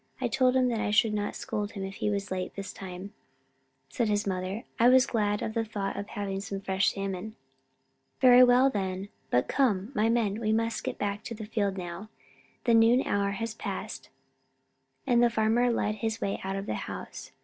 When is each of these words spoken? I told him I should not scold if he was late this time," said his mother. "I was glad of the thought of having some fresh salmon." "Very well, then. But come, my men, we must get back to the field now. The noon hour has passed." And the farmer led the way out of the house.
I 0.19 0.27
told 0.27 0.55
him 0.55 0.73
I 0.73 0.89
should 0.89 1.13
not 1.13 1.35
scold 1.35 1.73
if 1.75 1.95
he 1.97 2.09
was 2.09 2.31
late 2.31 2.55
this 2.55 2.73
time," 2.73 3.13
said 3.87 4.07
his 4.07 4.25
mother. 4.25 4.63
"I 4.79 4.89
was 4.89 5.05
glad 5.05 5.43
of 5.43 5.53
the 5.53 5.63
thought 5.63 5.95
of 5.95 6.07
having 6.07 6.39
some 6.41 6.59
fresh 6.59 6.91
salmon." 6.91 7.35
"Very 8.19 8.43
well, 8.43 8.67
then. 8.71 9.09
But 9.29 9.47
come, 9.47 9.91
my 9.93 10.09
men, 10.09 10.39
we 10.39 10.53
must 10.53 10.83
get 10.83 10.97
back 10.97 11.21
to 11.25 11.35
the 11.35 11.45
field 11.45 11.77
now. 11.77 12.09
The 12.63 12.73
noon 12.73 13.03
hour 13.05 13.29
has 13.33 13.53
passed." 13.53 14.09
And 15.05 15.21
the 15.21 15.29
farmer 15.29 15.69
led 15.69 15.99
the 16.01 16.17
way 16.19 16.39
out 16.43 16.55
of 16.55 16.65
the 16.65 16.73
house. 16.73 17.31